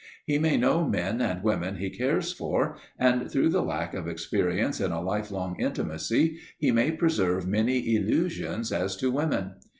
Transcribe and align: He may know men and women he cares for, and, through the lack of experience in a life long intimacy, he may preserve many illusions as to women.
He 0.25 0.39
may 0.39 0.57
know 0.57 0.89
men 0.89 1.21
and 1.21 1.43
women 1.43 1.75
he 1.75 1.91
cares 1.91 2.33
for, 2.33 2.75
and, 2.97 3.29
through 3.31 3.49
the 3.49 3.61
lack 3.61 3.93
of 3.93 4.07
experience 4.07 4.81
in 4.81 4.91
a 4.91 4.99
life 4.99 5.29
long 5.29 5.55
intimacy, 5.59 6.39
he 6.57 6.71
may 6.71 6.89
preserve 6.89 7.47
many 7.47 7.93
illusions 7.95 8.71
as 8.71 8.95
to 8.97 9.11
women. 9.11 9.51